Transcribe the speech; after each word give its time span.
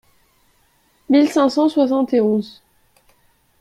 mille 1.11 1.29
cinq 1.29 1.49
cent 1.49 1.69
soixante 1.69 2.11
et 2.15 2.21
onze). 2.21 2.63